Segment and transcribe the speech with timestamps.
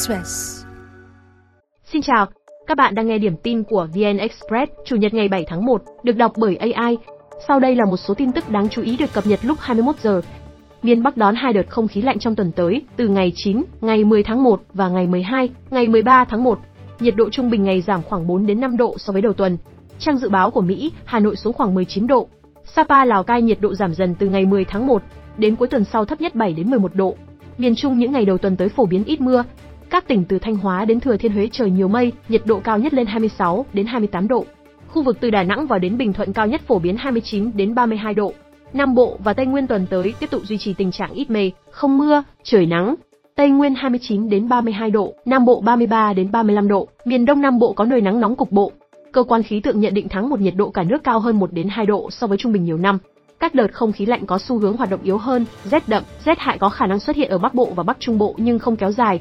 [0.00, 0.64] Express.
[1.84, 2.26] Xin chào,
[2.66, 5.82] các bạn đang nghe điểm tin của VN Express, Chủ nhật ngày 7 tháng 1,
[6.02, 6.98] được đọc bởi AI.
[7.48, 9.96] Sau đây là một số tin tức đáng chú ý được cập nhật lúc 21
[10.02, 10.20] giờ.
[10.82, 14.04] Miền Bắc đón hai đợt không khí lạnh trong tuần tới, từ ngày 9, ngày
[14.04, 16.58] 10 tháng 1 và ngày 12, ngày 13 tháng 1.
[17.00, 19.58] Nhiệt độ trung bình ngày giảm khoảng 4 đến 5 độ so với đầu tuần.
[19.98, 22.28] Trang dự báo của Mỹ, Hà Nội xuống khoảng 19 độ.
[22.64, 25.02] Sapa Lào Cai nhiệt độ giảm dần từ ngày 10 tháng 1,
[25.38, 27.14] đến cuối tuần sau thấp nhất 7 đến 11 độ.
[27.58, 29.44] Miền Trung những ngày đầu tuần tới phổ biến ít mưa.
[29.90, 32.78] Các tỉnh từ Thanh Hóa đến Thừa Thiên Huế trời nhiều mây, nhiệt độ cao
[32.78, 34.44] nhất lên 26 đến 28 độ.
[34.88, 37.74] Khu vực từ Đà Nẵng vào đến Bình Thuận cao nhất phổ biến 29 đến
[37.74, 38.32] 32 độ.
[38.72, 41.52] Nam Bộ và Tây Nguyên tuần tới tiếp tục duy trì tình trạng ít mây,
[41.70, 42.94] không mưa, trời nắng.
[43.36, 47.58] Tây Nguyên 29 đến 32 độ, Nam Bộ 33 đến 35 độ, miền Đông Nam
[47.58, 48.72] Bộ có nơi nắng nóng cục bộ.
[49.12, 51.52] Cơ quan khí tượng nhận định tháng một nhiệt độ cả nước cao hơn 1
[51.52, 52.98] đến 2 độ so với trung bình nhiều năm.
[53.40, 56.38] Các đợt không khí lạnh có xu hướng hoạt động yếu hơn, rét đậm, rét
[56.38, 58.76] hại có khả năng xuất hiện ở Bắc Bộ và Bắc Trung Bộ nhưng không
[58.76, 59.20] kéo dài.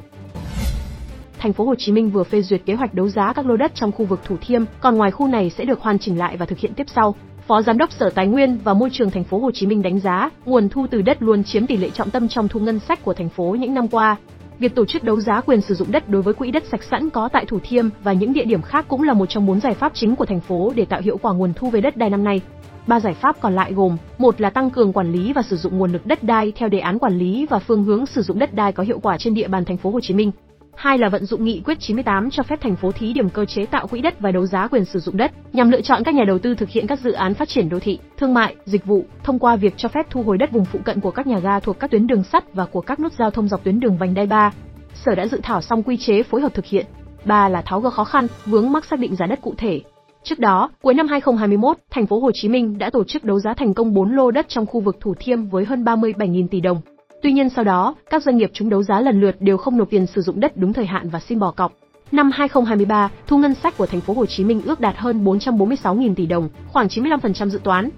[1.40, 3.72] Thành phố Hồ Chí Minh vừa phê duyệt kế hoạch đấu giá các lô đất
[3.76, 6.46] trong khu vực Thủ Thiêm, còn ngoài khu này sẽ được hoàn chỉnh lại và
[6.46, 7.16] thực hiện tiếp sau.
[7.48, 10.00] Phó Giám đốc Sở Tài nguyên và Môi trường Thành phố Hồ Chí Minh đánh
[10.00, 13.04] giá, nguồn thu từ đất luôn chiếm tỷ lệ trọng tâm trong thu ngân sách
[13.04, 14.16] của thành phố những năm qua.
[14.60, 17.10] Việc tổ chức đấu giá quyền sử dụng đất đối với quỹ đất sạch sẵn
[17.10, 19.74] có tại Thủ Thiêm và những địa điểm khác cũng là một trong bốn giải
[19.74, 22.24] pháp chính của thành phố để tạo hiệu quả nguồn thu về đất đai năm
[22.24, 22.42] nay.
[22.88, 25.78] Ba giải pháp còn lại gồm: một là tăng cường quản lý và sử dụng
[25.78, 28.54] nguồn lực đất đai theo đề án quản lý và phương hướng sử dụng đất
[28.54, 30.32] đai có hiệu quả trên địa bàn thành phố Hồ Chí Minh.
[30.80, 33.66] Hai là vận dụng nghị quyết 98 cho phép thành phố thí điểm cơ chế
[33.66, 36.24] tạo quỹ đất và đấu giá quyền sử dụng đất, nhằm lựa chọn các nhà
[36.28, 39.06] đầu tư thực hiện các dự án phát triển đô thị, thương mại, dịch vụ
[39.24, 41.60] thông qua việc cho phép thu hồi đất vùng phụ cận của các nhà ga
[41.60, 44.14] thuộc các tuyến đường sắt và của các nút giao thông dọc tuyến đường vành
[44.14, 44.52] đai 3.
[44.94, 46.86] Sở đã dự thảo xong quy chế phối hợp thực hiện.
[47.26, 49.82] Ba là tháo gỡ khó khăn, vướng mắc xác định giá đất cụ thể,
[50.24, 53.54] Trước đó, cuối năm 2021, thành phố Hồ Chí Minh đã tổ chức đấu giá
[53.54, 56.82] thành công 4 lô đất trong khu vực Thủ Thiêm với hơn 37.000 tỷ đồng.
[57.22, 59.90] Tuy nhiên sau đó, các doanh nghiệp chúng đấu giá lần lượt đều không nộp
[59.90, 61.74] tiền sử dụng đất đúng thời hạn và xin bỏ cọc.
[62.12, 66.16] Năm 2023, thu ngân sách của thành phố Hồ Chí Minh ước đạt hơn 446.000
[66.16, 67.90] tỷ đồng, khoảng 95% dự toán.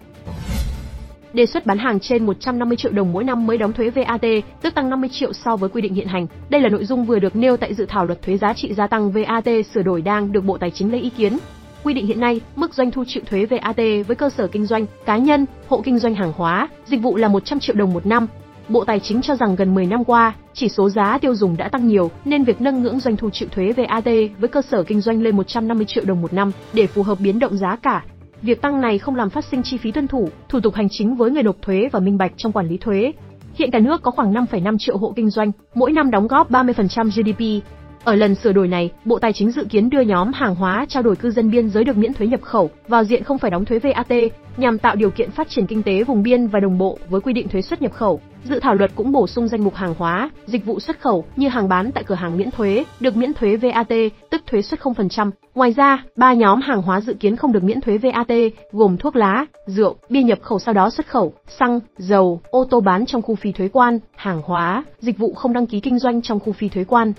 [1.33, 4.21] Đề xuất bán hàng trên 150 triệu đồng mỗi năm mới đóng thuế VAT,
[4.61, 6.27] tức tăng 50 triệu so với quy định hiện hành.
[6.49, 8.87] Đây là nội dung vừa được nêu tại dự thảo luật thuế giá trị gia
[8.87, 11.37] tăng VAT sửa đổi đang được Bộ Tài chính lấy ý kiến.
[11.83, 14.85] Quy định hiện nay, mức doanh thu chịu thuế VAT với cơ sở kinh doanh,
[15.05, 18.27] cá nhân, hộ kinh doanh hàng hóa, dịch vụ là 100 triệu đồng một năm.
[18.71, 21.69] Bộ Tài chính cho rằng gần 10 năm qua, chỉ số giá tiêu dùng đã
[21.69, 24.05] tăng nhiều, nên việc nâng ngưỡng doanh thu chịu thuế VAT
[24.39, 27.39] với cơ sở kinh doanh lên 150 triệu đồng một năm để phù hợp biến
[27.39, 28.03] động giá cả.
[28.41, 31.15] Việc tăng này không làm phát sinh chi phí tuân thủ, thủ tục hành chính
[31.15, 33.11] với người nộp thuế và minh bạch trong quản lý thuế.
[33.53, 37.05] Hiện cả nước có khoảng 5,5 triệu hộ kinh doanh, mỗi năm đóng góp 30%
[37.05, 37.65] GDP,
[38.03, 41.03] ở lần sửa đổi này, Bộ Tài chính dự kiến đưa nhóm hàng hóa trao
[41.03, 43.65] đổi cư dân biên giới được miễn thuế nhập khẩu vào diện không phải đóng
[43.65, 44.11] thuế VAT,
[44.57, 47.33] nhằm tạo điều kiện phát triển kinh tế vùng biên và đồng bộ với quy
[47.33, 48.21] định thuế xuất nhập khẩu.
[48.43, 51.47] Dự thảo luật cũng bổ sung danh mục hàng hóa, dịch vụ xuất khẩu như
[51.47, 53.93] hàng bán tại cửa hàng miễn thuế, được miễn thuế VAT,
[54.29, 55.31] tức thuế xuất 0%.
[55.55, 58.31] Ngoài ra, ba nhóm hàng hóa dự kiến không được miễn thuế VAT
[58.71, 62.79] gồm thuốc lá, rượu, bia nhập khẩu sau đó xuất khẩu, xăng, dầu, ô tô
[62.79, 66.21] bán trong khu phi thuế quan, hàng hóa, dịch vụ không đăng ký kinh doanh
[66.21, 67.13] trong khu phi thuế quan.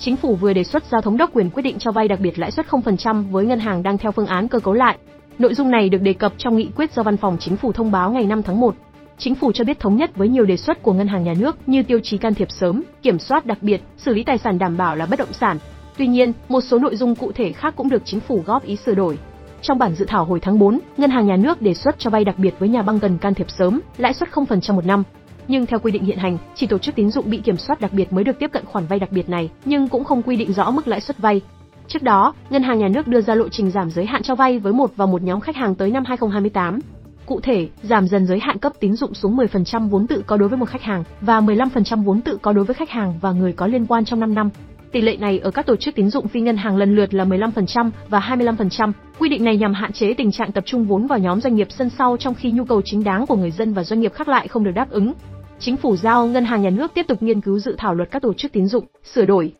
[0.00, 2.38] Chính phủ vừa đề xuất giao thống đốc quyền quyết định cho vay đặc biệt
[2.38, 4.98] lãi suất 0% với ngân hàng đang theo phương án cơ cấu lại.
[5.38, 7.90] Nội dung này được đề cập trong nghị quyết do Văn phòng Chính phủ thông
[7.90, 8.74] báo ngày 5 tháng 1.
[9.18, 11.56] Chính phủ cho biết thống nhất với nhiều đề xuất của ngân hàng nhà nước
[11.68, 14.76] như tiêu chí can thiệp sớm, kiểm soát đặc biệt, xử lý tài sản đảm
[14.76, 15.58] bảo là bất động sản.
[15.98, 18.76] Tuy nhiên, một số nội dung cụ thể khác cũng được chính phủ góp ý
[18.76, 19.18] sửa đổi.
[19.62, 22.24] Trong bản dự thảo hồi tháng 4, ngân hàng nhà nước đề xuất cho vay
[22.24, 25.02] đặc biệt với nhà băng cần can thiệp sớm, lãi suất 0% một năm,
[25.50, 27.92] nhưng theo quy định hiện hành, chỉ tổ chức tín dụng bị kiểm soát đặc
[27.92, 30.52] biệt mới được tiếp cận khoản vay đặc biệt này, nhưng cũng không quy định
[30.52, 31.40] rõ mức lãi suất vay.
[31.88, 34.58] Trước đó, ngân hàng nhà nước đưa ra lộ trình giảm giới hạn cho vay
[34.58, 36.78] với một và một nhóm khách hàng tới năm 2028.
[37.26, 40.48] Cụ thể, giảm dần giới hạn cấp tín dụng xuống 10% vốn tự có đối
[40.48, 43.52] với một khách hàng và 15% vốn tự có đối với khách hàng và người
[43.52, 44.50] có liên quan trong 5 năm.
[44.92, 47.24] Tỷ lệ này ở các tổ chức tín dụng phi ngân hàng lần lượt là
[47.24, 48.92] 15% và 25%.
[49.18, 51.68] Quy định này nhằm hạn chế tình trạng tập trung vốn vào nhóm doanh nghiệp
[51.70, 54.28] sân sau trong khi nhu cầu chính đáng của người dân và doanh nghiệp khác
[54.28, 55.12] lại không được đáp ứng.
[55.62, 58.22] Chính phủ giao Ngân hàng Nhà nước tiếp tục nghiên cứu dự thảo luật các
[58.22, 58.84] tổ chức tín dụng,
[59.14, 59.52] sửa đổi.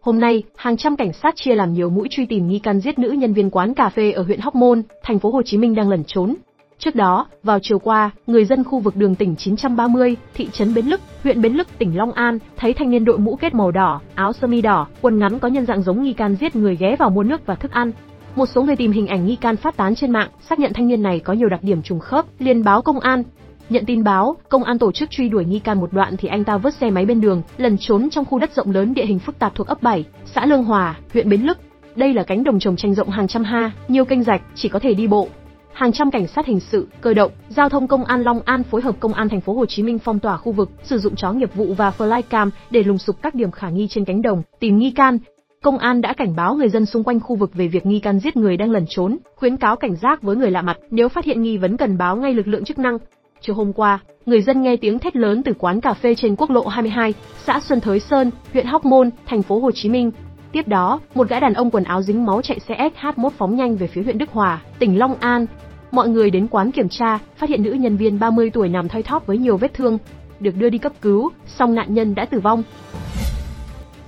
[0.00, 2.98] Hôm nay, hàng trăm cảnh sát chia làm nhiều mũi truy tìm nghi can giết
[2.98, 5.74] nữ nhân viên quán cà phê ở huyện Hóc Môn, thành phố Hồ Chí Minh
[5.74, 6.34] đang lẩn trốn.
[6.78, 10.86] Trước đó, vào chiều qua, người dân khu vực đường tỉnh 930, thị trấn Bến
[10.86, 14.00] Lức, huyện Bến Lức, tỉnh Long An, thấy thanh niên đội mũ kết màu đỏ,
[14.14, 16.96] áo sơ mi đỏ, quần ngắn có nhân dạng giống nghi can giết người ghé
[16.98, 17.92] vào mua nước và thức ăn.
[18.34, 20.88] Một số người tìm hình ảnh nghi can phát tán trên mạng, xác nhận thanh
[20.88, 23.22] niên này có nhiều đặc điểm trùng khớp, liền báo công an,
[23.70, 26.44] Nhận tin báo, công an tổ chức truy đuổi nghi can một đoạn thì anh
[26.44, 29.18] ta vứt xe máy bên đường, lần trốn trong khu đất rộng lớn địa hình
[29.18, 31.58] phức tạp thuộc ấp 7, xã Lương Hòa, huyện Bến Lức.
[31.96, 34.78] Đây là cánh đồng trồng chanh rộng hàng trăm ha, nhiều kênh rạch, chỉ có
[34.78, 35.28] thể đi bộ.
[35.72, 38.82] hàng trăm cảnh sát hình sự, cơ động, giao thông công an Long An phối
[38.82, 41.32] hợp công an thành phố Hồ Chí Minh phong tỏa khu vực, sử dụng chó
[41.32, 44.78] nghiệp vụ và flycam để lùng sục các điểm khả nghi trên cánh đồng, tìm
[44.78, 45.18] nghi can.
[45.62, 48.18] Công an đã cảnh báo người dân xung quanh khu vực về việc nghi can
[48.18, 51.24] giết người đang lẩn trốn, khuyến cáo cảnh giác với người lạ mặt, nếu phát
[51.24, 52.98] hiện nghi vấn cần báo ngay lực lượng chức năng.
[53.46, 56.50] Chiều hôm qua, người dân nghe tiếng thét lớn từ quán cà phê trên quốc
[56.50, 57.14] lộ 22,
[57.44, 60.10] xã Xuân Thới Sơn, huyện Hóc Môn, thành phố Hồ Chí Minh.
[60.52, 63.76] Tiếp đó, một gã đàn ông quần áo dính máu chạy xe SH1 phóng nhanh
[63.76, 65.46] về phía huyện Đức Hòa, tỉnh Long An.
[65.90, 69.02] Mọi người đến quán kiểm tra, phát hiện nữ nhân viên 30 tuổi nằm thoi
[69.02, 69.98] thóp với nhiều vết thương,
[70.40, 72.62] được đưa đi cấp cứu, song nạn nhân đã tử vong.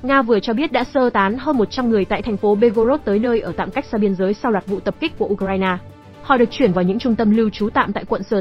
[0.03, 3.19] Nga vừa cho biết đã sơ tán hơn 100 người tại thành phố Belgorod tới
[3.19, 5.77] nơi ở tạm cách xa biên giới sau loạt vụ tập kích của Ukraine.
[6.23, 8.41] Họ được chuyển vào những trung tâm lưu trú tạm tại quận Sở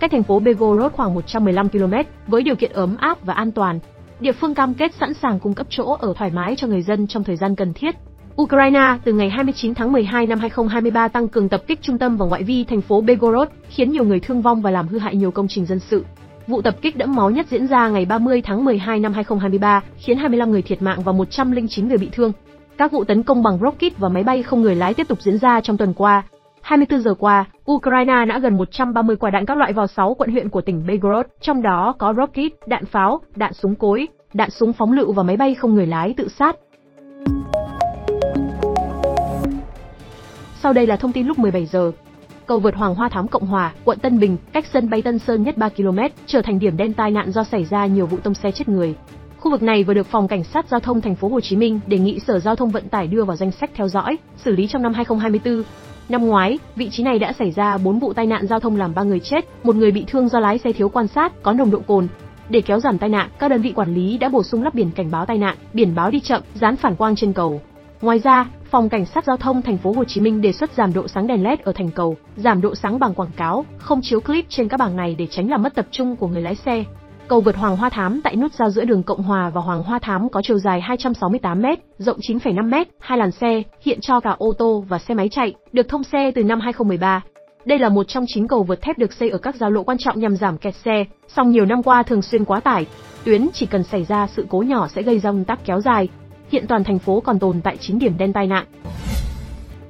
[0.00, 1.94] cách thành phố Begorod khoảng 115 km,
[2.26, 3.78] với điều kiện ấm áp và an toàn.
[4.20, 7.06] Địa phương cam kết sẵn sàng cung cấp chỗ ở thoải mái cho người dân
[7.06, 7.94] trong thời gian cần thiết.
[8.42, 12.26] Ukraine từ ngày 29 tháng 12 năm 2023 tăng cường tập kích trung tâm và
[12.26, 15.30] ngoại vi thành phố Begorod, khiến nhiều người thương vong và làm hư hại nhiều
[15.30, 16.04] công trình dân sự.
[16.46, 20.18] Vụ tập kích đẫm máu nhất diễn ra ngày 30 tháng 12 năm 2023, khiến
[20.18, 22.32] 25 người thiệt mạng và 109 người bị thương.
[22.78, 25.38] Các vụ tấn công bằng rocket và máy bay không người lái tiếp tục diễn
[25.38, 26.22] ra trong tuần qua.
[26.70, 30.48] 24 giờ qua, Ukraine đã gần 130 quả đạn các loại vào 6 quận huyện
[30.48, 34.92] của tỉnh Belgorod, trong đó có rocket, đạn pháo, đạn súng cối, đạn súng phóng
[34.92, 36.56] lựu và máy bay không người lái tự sát.
[40.62, 41.92] Sau đây là thông tin lúc 17 giờ.
[42.46, 45.42] Cầu vượt Hoàng Hoa Thám Cộng Hòa, quận Tân Bình, cách sân bay Tân Sơn
[45.42, 48.34] nhất 3 km, trở thành điểm đen tai nạn do xảy ra nhiều vụ tông
[48.34, 48.94] xe chết người.
[49.38, 51.80] Khu vực này vừa được phòng cảnh sát giao thông thành phố Hồ Chí Minh
[51.86, 54.66] đề nghị Sở Giao thông Vận tải đưa vào danh sách theo dõi, xử lý
[54.66, 55.62] trong năm 2024.
[56.10, 58.94] Năm ngoái, vị trí này đã xảy ra 4 vụ tai nạn giao thông làm
[58.94, 61.70] 3 người chết, một người bị thương do lái xe thiếu quan sát, có nồng
[61.70, 62.08] độ cồn.
[62.48, 64.90] Để kéo giảm tai nạn, các đơn vị quản lý đã bổ sung lắp biển
[64.90, 67.60] cảnh báo tai nạn, biển báo đi chậm, dán phản quang trên cầu.
[68.02, 70.92] Ngoài ra, Phòng Cảnh sát Giao thông thành phố Hồ Chí Minh đề xuất giảm
[70.92, 74.20] độ sáng đèn LED ở thành cầu, giảm độ sáng bằng quảng cáo, không chiếu
[74.20, 76.84] clip trên các bảng này để tránh làm mất tập trung của người lái xe.
[77.30, 79.98] Cầu vượt Hoàng Hoa Thám tại nút giao giữa đường Cộng Hòa và Hoàng Hoa
[79.98, 84.84] Thám có chiều dài 268m, rộng 9,5m, hai làn xe, hiện cho cả ô tô
[84.88, 87.22] và xe máy chạy, được thông xe từ năm 2013.
[87.64, 89.98] Đây là một trong chín cầu vượt thép được xây ở các giao lộ quan
[89.98, 92.86] trọng nhằm giảm kẹt xe, song nhiều năm qua thường xuyên quá tải.
[93.24, 96.08] Tuyến chỉ cần xảy ra sự cố nhỏ sẽ gây ra ùn tắc kéo dài.
[96.52, 98.66] Hiện toàn thành phố còn tồn tại 9 điểm đen tai nạn.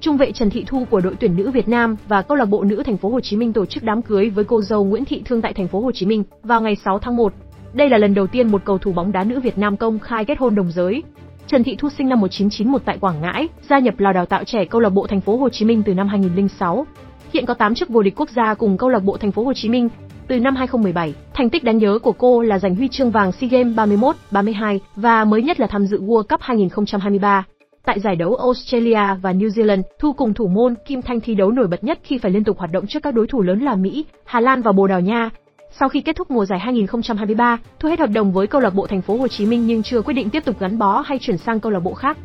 [0.00, 2.64] Trung vệ Trần Thị Thu của đội tuyển nữ Việt Nam và câu lạc bộ
[2.64, 5.22] nữ thành phố Hồ Chí Minh tổ chức đám cưới với cô dâu Nguyễn Thị
[5.24, 7.32] Thương tại thành phố Hồ Chí Minh vào ngày 6 tháng 1.
[7.72, 10.24] Đây là lần đầu tiên một cầu thủ bóng đá nữ Việt Nam công khai
[10.24, 11.02] kết hôn đồng giới.
[11.46, 14.64] Trần Thị Thu sinh năm 1991 tại Quảng Ngãi, gia nhập lò đào tạo trẻ
[14.64, 16.86] câu lạc bộ thành phố Hồ Chí Minh từ năm 2006.
[17.32, 19.52] Hiện có 8 chức vô địch quốc gia cùng câu lạc bộ thành phố Hồ
[19.54, 19.88] Chí Minh.
[20.28, 23.48] Từ năm 2017, thành tích đáng nhớ của cô là giành huy chương vàng SEA
[23.50, 27.44] Games 31, 32 và mới nhất là tham dự World Cup 2023.
[27.84, 31.50] Tại giải đấu Australia và New Zealand, Thu cùng thủ môn Kim Thanh thi đấu
[31.50, 33.74] nổi bật nhất khi phải liên tục hoạt động trước các đối thủ lớn là
[33.74, 35.30] Mỹ, Hà Lan và Bồ Đào Nha.
[35.78, 38.86] Sau khi kết thúc mùa giải 2023, Thu hết hợp đồng với câu lạc bộ
[38.86, 41.38] Thành phố Hồ Chí Minh nhưng chưa quyết định tiếp tục gắn bó hay chuyển
[41.38, 42.18] sang câu lạc bộ khác.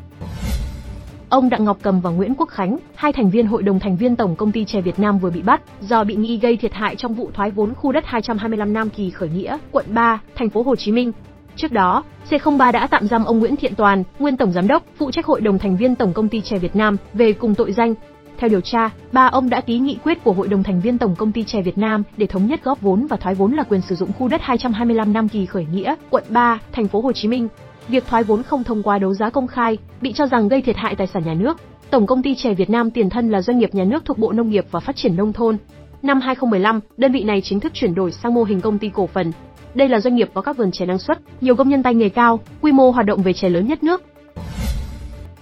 [1.29, 4.15] Ông Đặng Ngọc Cầm và Nguyễn Quốc Khánh, hai thành viên hội đồng thành viên
[4.15, 6.95] Tổng công ty chè Việt Nam vừa bị bắt do bị nghi gây thiệt hại
[6.95, 10.61] trong vụ thoái vốn khu đất 225 Nam Kỳ khởi nghĩa, quận 3, thành phố
[10.61, 11.11] Hồ Chí Minh.
[11.55, 15.11] Trước đó, C03 đã tạm giam ông Nguyễn Thiện Toàn, nguyên tổng giám đốc, phụ
[15.11, 17.93] trách hội đồng thành viên Tổng công ty chè Việt Nam về cùng tội danh.
[18.37, 21.15] Theo điều tra, ba ông đã ký nghị quyết của hội đồng thành viên Tổng
[21.15, 23.81] công ty chè Việt Nam để thống nhất góp vốn và thoái vốn là quyền
[23.81, 27.27] sử dụng khu đất 225 năm Kỳ khởi nghĩa, quận 3, thành phố Hồ Chí
[27.27, 27.47] Minh.
[27.87, 30.77] Việc thoái vốn không thông qua đấu giá công khai, bị cho rằng gây thiệt
[30.77, 31.57] hại tài sản nhà nước.
[31.89, 34.31] Tổng công ty chè Việt Nam tiền thân là doanh nghiệp nhà nước thuộc Bộ
[34.31, 35.57] Nông nghiệp và Phát triển nông thôn.
[36.01, 39.07] Năm 2015, đơn vị này chính thức chuyển đổi sang mô hình công ty cổ
[39.07, 39.31] phần.
[39.75, 42.09] Đây là doanh nghiệp có các vườn chè năng suất, nhiều công nhân tay nghề
[42.09, 44.03] cao, quy mô hoạt động về chè lớn nhất nước.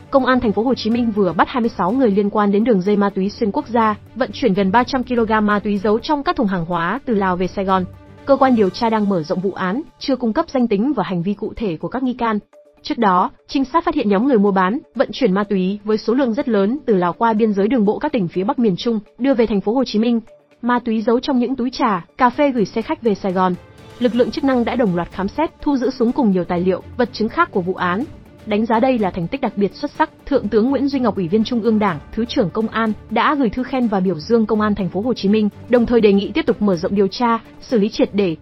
[0.10, 2.82] Công an thành phố Hồ Chí Minh vừa bắt 26 người liên quan đến đường
[2.82, 6.24] dây ma túy xuyên quốc gia, vận chuyển gần 300 kg ma túy giấu trong
[6.24, 7.86] các thùng hàng hóa từ Lào về Sài Gòn.
[8.26, 11.04] Cơ quan điều tra đang mở rộng vụ án, chưa cung cấp danh tính và
[11.04, 12.40] hành vi cụ thể của các nghi can.
[12.82, 15.98] Trước đó, trinh sát phát hiện nhóm người mua bán, vận chuyển ma túy với
[15.98, 18.60] số lượng rất lớn từ Lào qua biên giới đường bộ các tỉnh phía Bắc
[18.60, 20.22] miền Trung, đưa về thành phố Hồ Chí Minh.
[20.62, 23.54] Ma túy giấu trong những túi trà, cà phê gửi xe khách về Sài Gòn.
[24.04, 26.60] Lực lượng chức năng đã đồng loạt khám xét, thu giữ súng cùng nhiều tài
[26.60, 28.04] liệu, vật chứng khác của vụ án,
[28.46, 31.16] Đánh giá đây là thành tích đặc biệt xuất sắc, Thượng tướng Nguyễn Duy Ngọc
[31.16, 34.20] Ủy viên Trung ương Đảng, Thứ trưởng Công an đã gửi thư khen và biểu
[34.20, 36.76] dương Công an thành phố Hồ Chí Minh, đồng thời đề nghị tiếp tục mở
[36.76, 38.36] rộng điều tra, xử lý triệt để.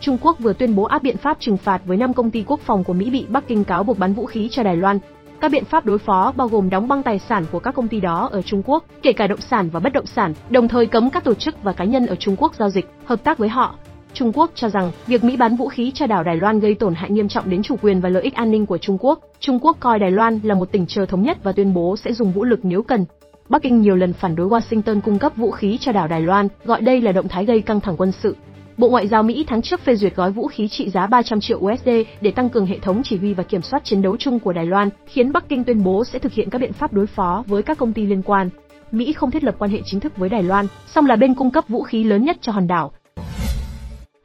[0.00, 2.60] Trung Quốc vừa tuyên bố áp biện pháp trừng phạt với 5 công ty quốc
[2.60, 4.98] phòng của Mỹ bị Bắc Kinh cáo buộc bán vũ khí cho Đài Loan.
[5.40, 8.00] Các biện pháp đối phó bao gồm đóng băng tài sản của các công ty
[8.00, 11.10] đó ở Trung Quốc, kể cả động sản và bất động sản, đồng thời cấm
[11.10, 13.74] các tổ chức và cá nhân ở Trung Quốc giao dịch, hợp tác với họ,
[14.14, 16.94] Trung Quốc cho rằng việc Mỹ bán vũ khí cho đảo Đài Loan gây tổn
[16.94, 19.20] hại nghiêm trọng đến chủ quyền và lợi ích an ninh của Trung Quốc.
[19.40, 22.12] Trung Quốc coi Đài Loan là một tỉnh chờ thống nhất và tuyên bố sẽ
[22.12, 23.04] dùng vũ lực nếu cần.
[23.48, 26.48] Bắc Kinh nhiều lần phản đối Washington cung cấp vũ khí cho đảo Đài Loan,
[26.64, 28.36] gọi đây là động thái gây căng thẳng quân sự.
[28.76, 31.58] Bộ Ngoại giao Mỹ tháng trước phê duyệt gói vũ khí trị giá 300 triệu
[31.58, 31.88] USD
[32.20, 34.66] để tăng cường hệ thống chỉ huy và kiểm soát chiến đấu chung của Đài
[34.66, 37.62] Loan, khiến Bắc Kinh tuyên bố sẽ thực hiện các biện pháp đối phó với
[37.62, 38.50] các công ty liên quan.
[38.92, 41.50] Mỹ không thiết lập quan hệ chính thức với Đài Loan, song là bên cung
[41.50, 42.92] cấp vũ khí lớn nhất cho hòn đảo.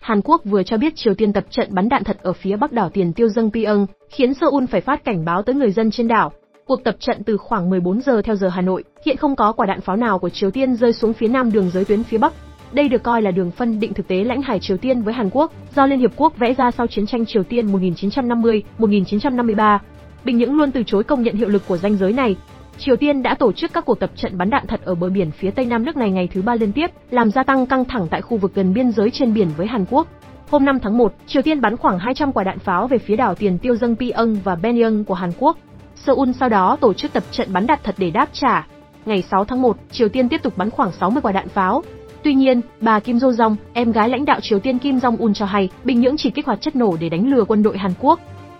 [0.05, 2.71] Hàn Quốc vừa cho biết Triều Tiên tập trận bắn đạn thật ở phía bắc
[2.71, 6.07] đảo Tiền Tiêu Dâng Pyong, khiến Seoul phải phát cảnh báo tới người dân trên
[6.07, 6.31] đảo.
[6.65, 9.65] Cuộc tập trận từ khoảng 14 giờ theo giờ Hà Nội, hiện không có quả
[9.65, 12.33] đạn pháo nào của Triều Tiên rơi xuống phía nam đường giới tuyến phía bắc.
[12.71, 15.29] Đây được coi là đường phân định thực tế lãnh hải Triều Tiên với Hàn
[15.29, 19.79] Quốc, do Liên Hiệp Quốc vẽ ra sau chiến tranh Triều Tiên 1950-1953.
[20.25, 22.35] Bình Nhưỡng luôn từ chối công nhận hiệu lực của ranh giới này.
[22.77, 25.31] Triều Tiên đã tổ chức các cuộc tập trận bắn đạn thật ở bờ biển
[25.31, 28.07] phía tây nam nước này ngày thứ ba liên tiếp, làm gia tăng căng thẳng
[28.11, 30.07] tại khu vực gần biên giới trên biển với Hàn Quốc.
[30.49, 33.35] Hôm 5 tháng 1, Triều Tiên bắn khoảng 200 quả đạn pháo về phía đảo
[33.35, 35.57] Tiền Tiêu Dâng Pyong và Benyang của Hàn Quốc.
[35.95, 38.67] Seoul sau đó tổ chức tập trận bắn đạn thật để đáp trả.
[39.05, 41.83] Ngày 6 tháng 1, Triều Tiên tiếp tục bắn khoảng 60 quả đạn pháo.
[42.23, 45.33] Tuy nhiên, bà Kim Jo Jong, em gái lãnh đạo Triều Tiên Kim Jong Un
[45.33, 47.91] cho hay, Bình Nhưỡng chỉ kích hoạt chất nổ để đánh lừa quân đội Hàn
[47.99, 48.19] Quốc.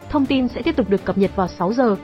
[0.10, 1.95] Thông tin sẽ tiếp tục được cập nhật vào 6 giờ.